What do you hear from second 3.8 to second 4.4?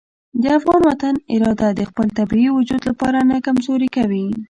کوي.